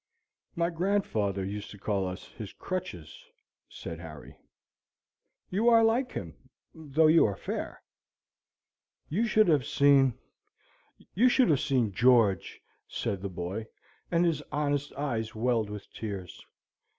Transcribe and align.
"My 0.55 0.71
grandfather 0.71 1.45
used 1.45 1.69
to 1.69 1.77
call 1.77 2.07
us 2.07 2.25
his 2.29 2.53
crutches," 2.53 3.23
said 3.69 3.99
Harry. 3.99 4.35
"You 5.51 5.69
are 5.69 5.83
like 5.83 6.13
him, 6.13 6.33
though 6.73 7.05
you 7.05 7.23
are 7.27 7.35
fair." 7.35 7.83
"You 9.09 9.27
should 9.27 9.47
have 9.47 9.67
seen 9.67 10.17
you 11.13 11.29
should 11.29 11.49
have 11.51 11.59
seen 11.61 11.91
George," 11.91 12.61
said 12.87 13.21
the 13.21 13.29
boy, 13.29 13.67
and 14.09 14.25
his 14.25 14.41
honest 14.51 14.91
eyes 14.93 15.35
welled 15.35 15.69
with 15.69 15.87
tears. 15.93 16.43